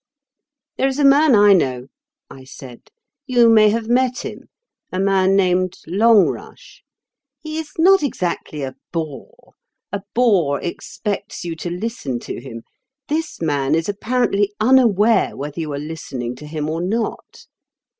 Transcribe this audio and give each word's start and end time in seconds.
"There 0.77 0.87
is 0.87 0.97
a 0.97 1.05
man 1.05 1.35
I 1.35 1.53
know," 1.53 1.85
I 2.27 2.43
said; 2.43 2.89
"you 3.27 3.47
may 3.47 3.69
have 3.69 3.87
met 3.87 4.25
him, 4.25 4.49
a 4.91 4.99
man 4.99 5.35
named 5.35 5.77
Longrush. 5.85 6.81
He 7.39 7.59
is 7.59 7.73
not 7.77 8.01
exactly 8.01 8.63
a 8.63 8.73
bore. 8.91 9.53
A 9.91 10.01
bore 10.15 10.59
expects 10.59 11.45
you 11.45 11.55
to 11.57 11.69
listen 11.69 12.17
to 12.21 12.41
him. 12.41 12.63
This 13.09 13.43
man 13.43 13.75
is 13.75 13.87
apparently 13.87 14.51
unaware 14.59 15.37
whether 15.37 15.59
you 15.61 15.71
are 15.73 15.77
listening 15.77 16.35
to 16.37 16.47
him 16.47 16.67
or 16.67 16.81
not. 16.81 17.45